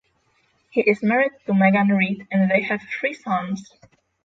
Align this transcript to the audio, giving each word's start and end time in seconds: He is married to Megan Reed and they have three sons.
He 0.71 0.81
is 0.81 1.03
married 1.03 1.33
to 1.45 1.53
Megan 1.53 1.89
Reed 1.89 2.25
and 2.31 2.49
they 2.49 2.61
have 2.63 2.81
three 2.97 3.13
sons. 3.13 3.71